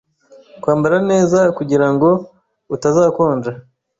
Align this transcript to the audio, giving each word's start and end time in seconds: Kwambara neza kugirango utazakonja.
Kwambara 0.61 0.97
neza 1.11 1.39
kugirango 1.57 2.09
utazakonja. 2.75 3.51